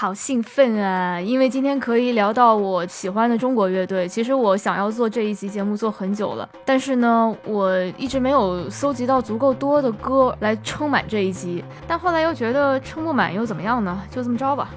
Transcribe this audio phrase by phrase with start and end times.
[0.00, 1.20] 好兴奋啊！
[1.20, 4.08] 因为今天可以聊到我喜欢的中国乐队。
[4.08, 11.62] 其实我想要做这一集节目做很久了，但是呢，我一直没有搜集到足够多的歌来撑满这一集。
[11.86, 14.02] 但后来又觉得撑不满又怎么样呢？
[14.10, 14.70] 就这么着吧。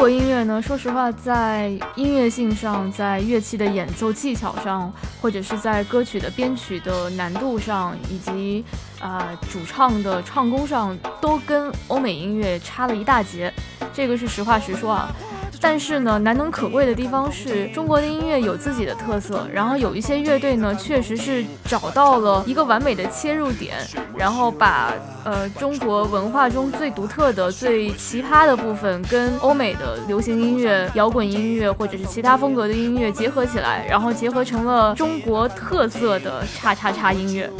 [0.00, 4.90] 国音乐呢，说实话，在音乐性上，在乐器的演奏技巧上，
[5.20, 8.64] 或者是在歌曲的编曲的难度上，以及
[8.98, 13.52] 啊主唱的唱功上，都跟欧美音乐差了一大截。
[13.92, 15.14] 这个是实话实说啊。
[15.62, 23.76] 但是呢，难能可贵的地方是中国的音乐有自己的特色，然后有一些乐队呢，确实是找到了一个完美的切入点，
[24.16, 37.50] 然后把呃中国文化中最独特的、最奇葩的部分，跟欧美的流行音乐、摇滚音乐或者是其他风格的音乐结合起来，然后结合成了中国特色的叉叉叉音乐。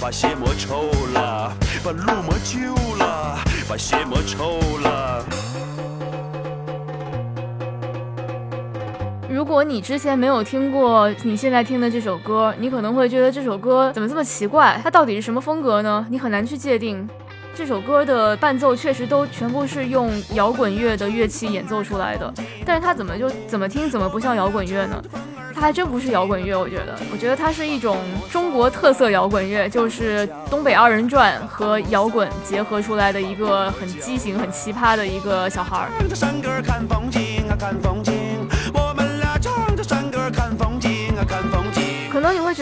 [0.00, 1.52] 把鞋磨抽了，
[1.84, 2.58] 把路磨旧
[2.98, 3.36] 了，
[3.68, 5.09] 把鞋磨抽了。
[9.40, 14.78] 如果你之前没有听过你现在听的这首歌，你可能会觉得这首歌怎么这么奇怪？
[14.84, 16.06] 它到底是什么风格呢？
[16.10, 17.08] 你很难去界定。
[17.54, 22.30] 这首歌的伴奏确实都全部是用摇滚乐的乐器演奏出来的，
[22.66, 25.02] 但是它怎么就怎么听怎么不像摇滚乐呢？
[25.54, 27.96] 它还真不是摇滚乐，我觉得，我觉得它是一种
[28.30, 35.88] 中国特色摇滚乐，就是东北二人转和摇滚结合出来的一个很畸形、很奇葩的一个小孩儿。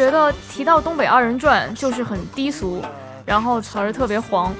[0.09, 2.83] 觉得提到东北二人转就是很低俗，
[3.27, 4.55] 然后词儿特别黄。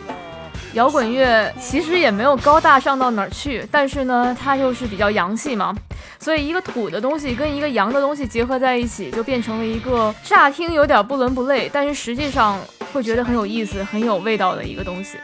[0.75, 5.75] 摇滚乐其实也没有高大上到哪儿去，但是呢，它就是比较洋气嘛。
[6.21, 12.61] 所以一个土的东西跟一个洋的东西结合在一起，就变成了一个乍听有点不伦不类，但是实际上
[12.93, 15.17] 会觉得很有意思、很有味道的一个东西。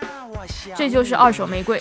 [0.75, 1.79] 这就是二手玫瑰。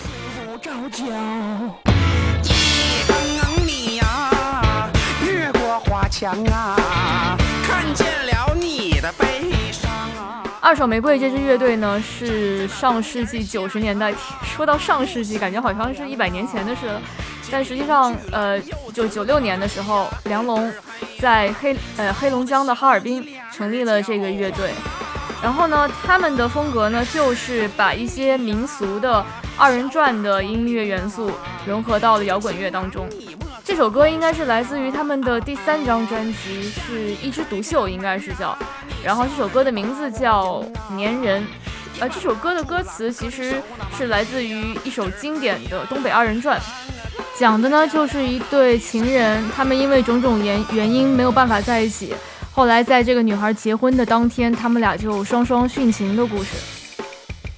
[6.10, 7.36] 墙啊，
[7.66, 8.06] 看见
[10.60, 14.14] 二手玫瑰这支乐队呢，是上世纪九十年代。
[14.42, 17.00] 说到上世纪，感觉好像是一百年前的事了。
[17.50, 18.58] 但实际上，呃，
[18.94, 20.72] 就九六年的时候，梁龙
[21.20, 24.70] 在黑呃黑龙江的哈尔滨成立了这个乐队。
[25.42, 29.24] 然后呢，他们的风格呢，就是把一些民俗的
[29.58, 31.30] 二人转的音乐元素
[31.66, 33.06] 融合到了摇滚乐当中。
[33.62, 38.56] 这首歌应该是来自于他们的第三张专辑，是一枝独秀，应该是叫。
[39.04, 40.62] 然后这首歌的名字叫
[40.98, 41.42] 《粘人》，
[42.00, 43.60] 呃，这首歌的歌词其实
[43.98, 46.58] 是来自于一首经典的东北二人转，
[47.38, 52.14] 讲的呢就是一对情人，他们因为种种原原因没有办法在一起，
[52.50, 56.56] 后来在这个女孩结婚的当天，他们俩就双双殉情的故事。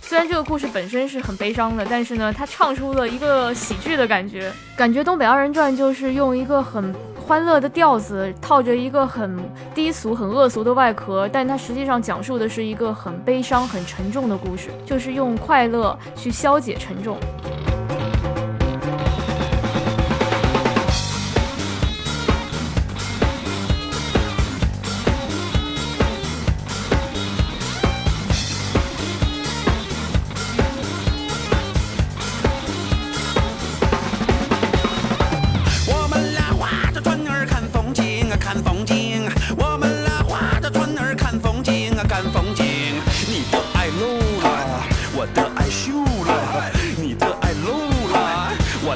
[0.00, 4.52] 虽然这个故事本身是很悲伤的，但是呢，他唱出了一个喜剧的感觉。
[4.76, 6.92] 感觉东北二人转就是用一个很
[7.26, 9.36] 欢乐的调子，套着一个很
[9.74, 17.18] 低俗、很恶俗的外壳，但它实际上讲述的是一个很悲伤、很沉重的故事，就是用快乐去消解沉重。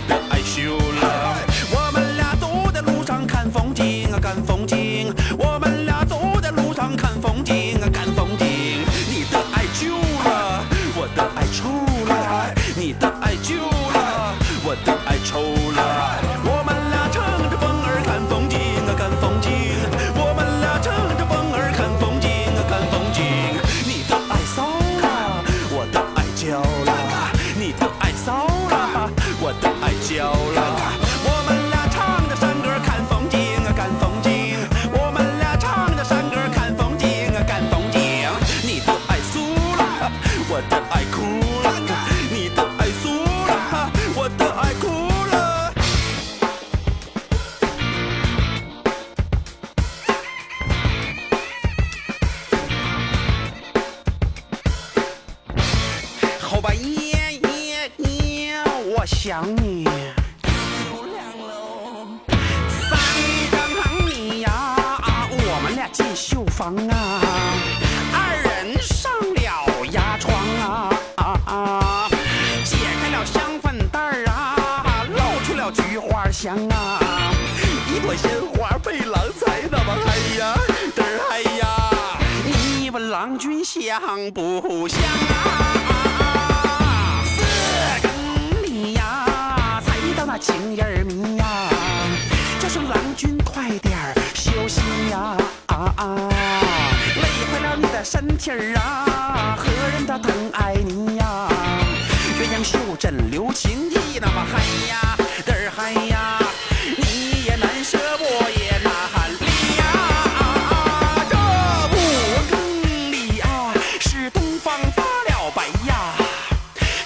[0.09, 0.90] 想
[65.93, 67.21] 进绣房啊。
[68.13, 70.33] 二人上了牙床
[71.17, 72.09] 啊，
[72.65, 77.01] 解开了香粉袋儿啊，露出了菊花香啊，
[77.89, 80.55] 一朵鲜花被郎才那么嗨呀，
[80.97, 81.67] 嘚儿嗨呀，
[82.45, 84.01] 你问郎君香
[84.33, 84.99] 不香
[85.29, 87.23] 啊？
[87.25, 87.43] 四
[88.03, 91.45] 更里呀，才到那情人迷呀，
[92.61, 95.37] 叫声郎君快点儿休息呀。
[95.97, 96.29] 啊
[97.17, 101.49] 累坏了你的身体儿啊，何人他疼爱你呀？
[102.39, 105.17] 鸳鸯袖枕留情意，那么嗨呀，
[105.47, 106.39] 嘚儿嗨呀，
[106.97, 108.93] 你也难舍，我也难
[109.41, 109.47] 离
[109.79, 109.83] 呀。
[111.31, 111.37] 这
[111.95, 111.97] 五
[112.51, 112.53] 更
[113.13, 116.15] 里啊，是东方发了白呀，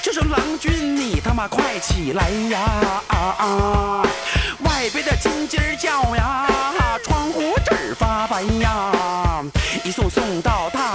[0.03, 2.59] 就说郎君你他妈快起来呀！
[3.09, 4.03] 啊
[4.61, 6.47] 外边的金鸡儿叫呀，
[8.26, 8.93] 白呀。
[9.85, 10.94] 一送送到大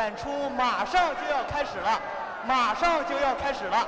[0.00, 2.00] 演出马上就要开始了，
[2.46, 3.86] 马上就要开始了。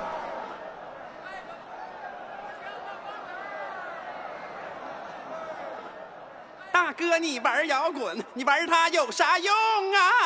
[6.71, 9.51] 大哥，你玩摇滚，你玩它有啥用
[9.95, 10.19] 啊？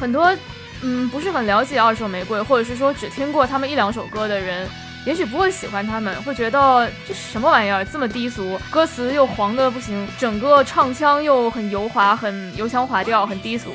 [0.00, 0.34] 很多
[0.82, 4.66] 嗯不是很了解二手玫瑰，或者是说只听过他们一两首歌的人，
[5.06, 13.70] 也许不会喜欢他们，会觉得这什么玩意儿这么低俗，歌词又黄的不行，整个唱腔又很油滑，很油腔滑调，很低俗。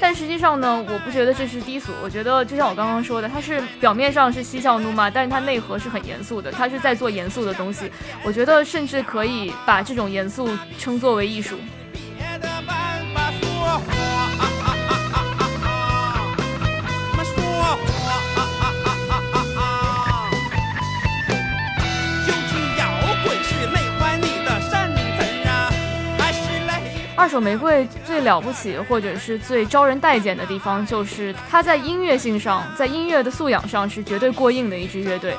[0.00, 7.92] 但实际上呢，我不觉得这是低俗，我觉得就像我刚刚说的，它是表面上是嬉笑怒骂，但是它内核是很严肃的，它是在做严肃的东西。
[8.24, 10.48] 我觉得甚至可以把这种严肃
[10.78, 11.58] 称作为艺术。
[27.22, 35.36] 二手玫瑰最了不起，或者是最招人待见的地方，就是它在音乐性上，在音乐的素养上是绝对过硬的一支乐队。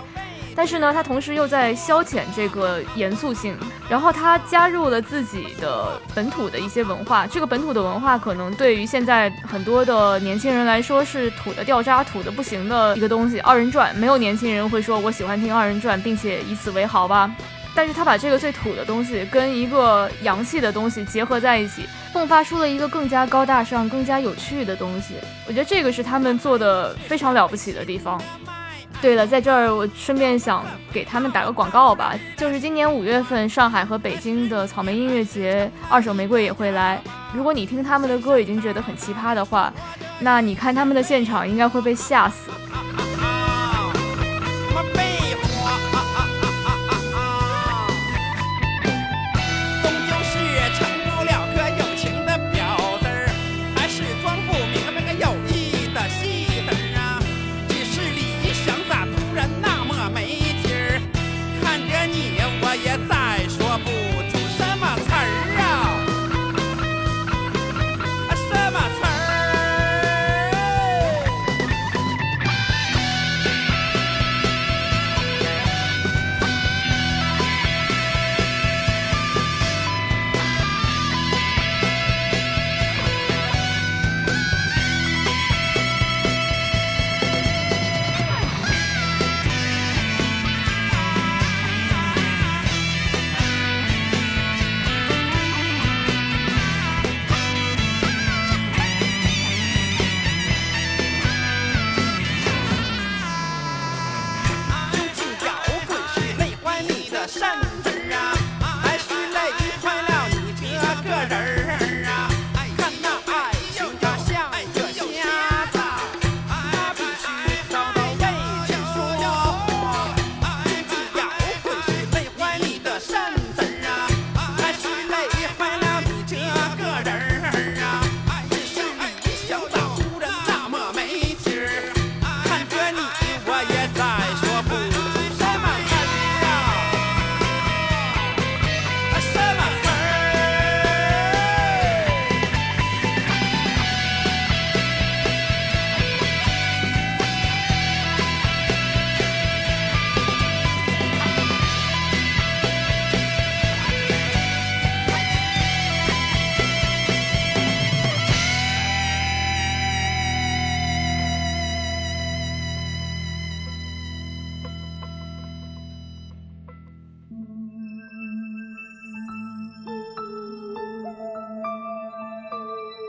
[0.55, 3.57] 但是呢，它同时又在消遣这个严肃性，
[3.89, 7.27] 然后它加入了自己的本土的一些文化。
[7.27, 13.41] 这个本土的文化可能对于现在很多的年轻人来说是土的掉渣、土的不行的一个东西。
[13.41, 17.29] 二人转，没有年轻人会说我喜欢听二人转，并且以此为豪吧。
[17.75, 25.15] 但是他把这个最土的东西跟一个洋气的东西结合在一起，迸发出了一个更加高大上、更加有趣的东西。
[25.47, 28.21] 我觉得这个是他们做的非常了不起的地方。
[29.01, 30.63] 对了，在这儿我顺便想
[30.93, 37.01] 给他们打个广告吧，就是今年五月份上海和北京的草莓音乐节，二手玫瑰也会来。
[37.33, 39.73] 如果你听他们的歌已经觉得很奇葩的话，
[40.19, 42.49] 那你看他们的现场应该会被吓死。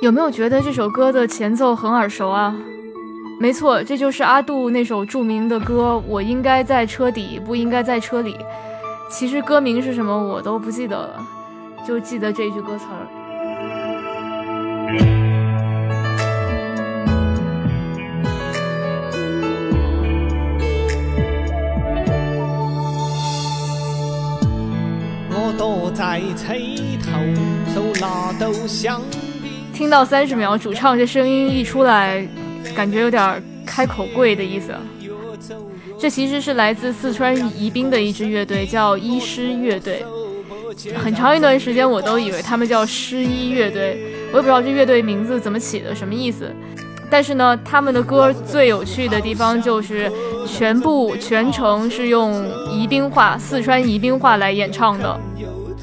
[0.05, 2.55] 有没有觉得这首歌的前奏很耳熟啊？
[3.41, 8.35] 没错，这就是阿杜那首著名的歌《我应该在车底，不应该在车里》。
[9.09, 11.27] 其实歌名是什么我都不记得了，
[11.89, 13.09] 就记得这句歌词儿。
[25.31, 26.53] 我躲在车
[27.03, 27.11] 头，
[27.73, 29.01] 手拿豆香。
[29.75, 32.25] 听到三十秒，主唱这声音一出来。
[32.75, 34.73] 感觉有点开口跪的意思。
[35.99, 40.05] 这其实是来自四川宜宾的一支乐队，叫医师乐队。
[40.97, 43.99] 很长一段时间，我都以为他们叫诗医乐队，
[44.33, 46.51] 我也不知道这乐队名字怎么起的，什么意思。
[47.11, 50.11] 但是呢，他们的歌最有趣的地方就是
[50.47, 55.21] 全部全程是用宜宾话、四川宜宾话来演唱的。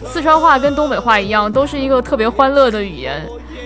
[0.05, 3.21] 四川话跟东北话一样，都是一个特别欢乐的语言。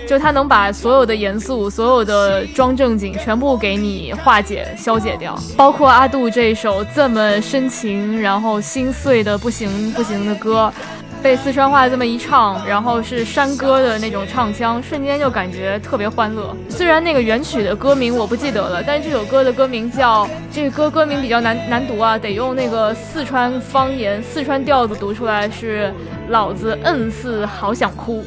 [0.06, 10.72] 就他能把所有的严肃、所有的装正经全部给你化解、消解掉，包括阿杜这一首这么深情、然后心碎的不行不行的歌，
[11.20, 16.56] 被四川话这么一唱，然后是山歌的那种唱腔，瞬间就感觉特别欢乐。
[16.68, 25.92] 虽然那个原曲的歌名我不记得了，但是这首歌的歌名叫这个歌歌名比较难难读啊，得用那个四川方言、四川调子读出来，是
[26.28, 28.24] 老子嗯似好想哭。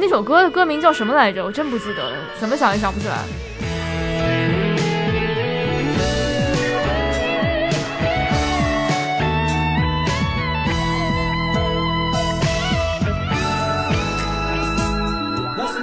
[0.00, 1.44] 那首歌的歌名叫什么来着？
[1.44, 3.16] 我真不记得了，怎么想也想不起来。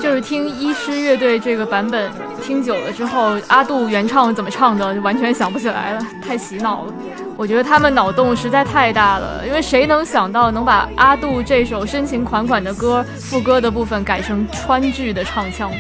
[0.02, 2.12] 就是听医师乐队这个版本，
[2.46, 6.94] 听久了之后，阿杜原唱怎么唱的，就完全想不起来了，太洗脑了。
[7.36, 15.72] 我觉得他们脑洞实在太大了，因为谁能想到能把阿杜这首深情款款的歌副歌的部分改成川剧的唱腔？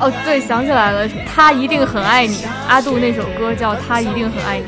[0.00, 2.46] 哦，对，想起来了，他一定很爱你。
[2.66, 4.64] 阿杜那首歌叫《他一定很爱你》。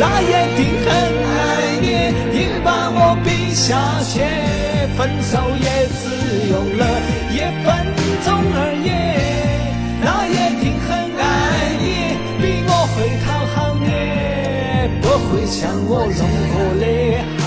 [0.00, 0.88] 他一定很
[1.26, 1.30] 爱
[1.80, 1.86] 你，
[2.32, 3.66] 应把我比下
[4.02, 4.14] 去，
[4.96, 5.66] 分手也
[5.98, 6.02] 只
[6.50, 6.82] 用了
[15.50, 17.37] 将我弄过的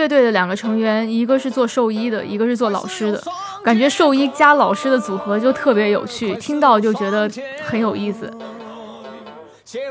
[0.00, 3.22] 乐队的两个成员，一个是做兽医的，一个是做老师的。
[3.62, 7.30] 感觉兽医加老师的组合就特别有趣，听到就觉得
[7.62, 8.32] 很有意思。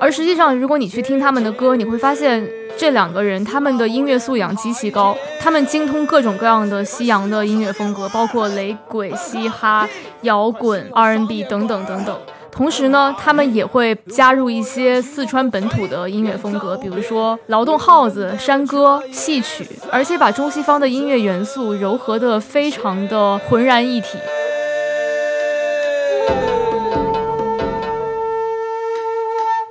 [0.02, 9.88] 而实际上，如果你去听他们的歌，你会发现这两个人他们的音乐素养极其高，他们精通各种各样的西洋的音乐风格，包括雷鬼、嘻哈、
[10.24, 12.20] 摇滚、R&B 等等等等。
[12.52, 24.18] 同时呢，他们也会加入一些四川本土的音乐风格，比如说劳动号子、山歌、戏曲，而且把中西方的音乐元素糅合的非常的浑然一体。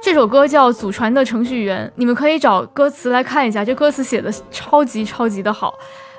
[0.01, 5.75] 这首歌叫《祖传的程序员》，你们可以找歌词来看一下，这歌词写的超级超级的好。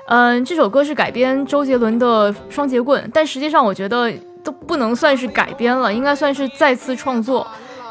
[0.06, 4.12] 嗯，这首歌是改编周杰伦的《双截棍》，但实际上我觉得。
[4.42, 7.46] 都不能算是改编了，应该算是再次创作，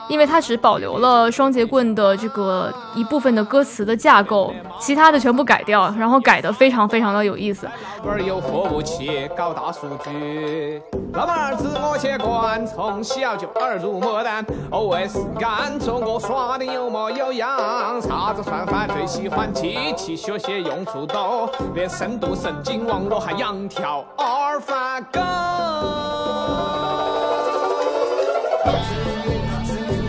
[0.07, 7.67] 因为它只保留了双截棍的这个一部分的歌词的架构，其他的全部改掉，然后改的非常非常的有意思。
[8.03, 10.81] 玩有服务器搞大数据，
[11.13, 14.45] 老板儿自我习惯，从小就耳濡目染。
[14.71, 26.18] OS 干中我耍的有模有样，啥子算法最喜欢机器学习用处多，连深度神经网络还养条阿尔法狗。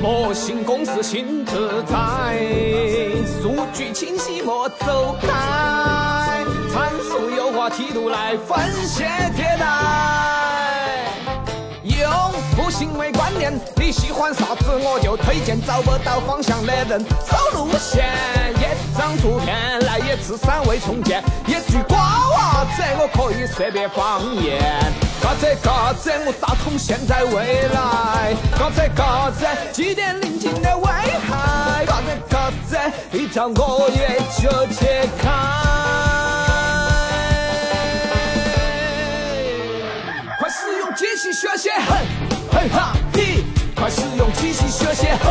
[0.00, 1.94] 模型公司新自在，
[3.42, 6.42] 数据清晰莫走开，
[6.72, 9.66] 参数优化梯度来分析迭代，
[12.56, 13.52] 不行为观念。
[13.76, 17.04] 你喜欢啥子，我就推荐找不到方向的人。
[17.04, 18.04] 走路线，
[18.56, 24.60] 一张图片来一次三维重建，一句瓜娃子我可以识别方言。
[25.22, 28.34] 嘎子嘎子，我打通现在未来。
[28.58, 31.84] 嘎子嘎子，几点临近的危害。
[31.84, 32.78] 嘎子嘎子，
[33.12, 35.28] 一条我也就解开。
[40.38, 41.68] 快使用机器学习，
[42.52, 45.30] 哼哈嘿，快使用机器学习，哼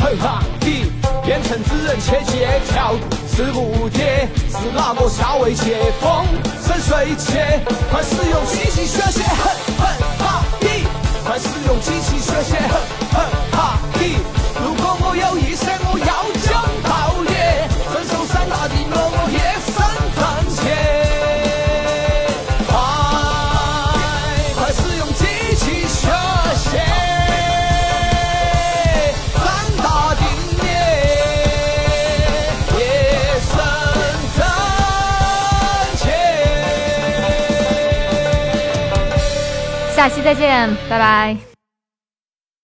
[0.00, 0.86] 哼哈嘿，
[1.24, 2.94] 变成纸人切接条，
[3.34, 5.74] 是蝴蝶，是那个下围棋？
[6.00, 6.24] 风
[6.66, 10.03] 生水切，快使用机器学习，哼哼，
[40.34, 41.53] 再见，拜拜。